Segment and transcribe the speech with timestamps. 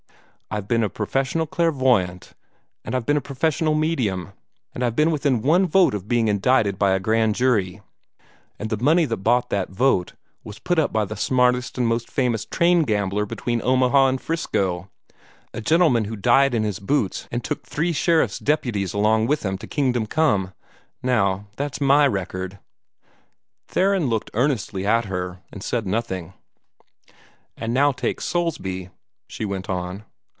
[0.53, 2.33] I've been a professional clairvoyant,
[2.83, 4.33] and I've been a professional medium,
[4.75, 7.79] and I've been within one vote of being indicted by a grand jury,
[8.59, 10.11] and the money that bought that vote
[10.43, 14.89] was put up by the smartest and most famous train gambler between Omaha and 'Frisco,
[15.53, 19.57] a gentleman who died in his boots and took three sheriff's deputies along with him
[19.57, 20.51] to Kingdom Come.
[21.01, 22.59] Now, that's MY record."
[23.69, 26.33] Theron looked earnestly at her, and said nothing.
[27.55, 28.89] "And now take Soulsby,"
[29.29, 30.03] she went on.